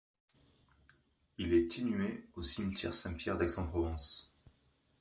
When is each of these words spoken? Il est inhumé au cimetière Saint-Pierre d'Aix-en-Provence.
Il 1.37 1.53
est 1.53 1.77
inhumé 1.77 2.23
au 2.33 2.41
cimetière 2.41 2.91
Saint-Pierre 2.91 3.37
d'Aix-en-Provence. 3.37 4.33